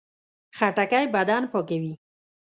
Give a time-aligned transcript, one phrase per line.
[0.57, 1.93] خټکی بدن پاکوي.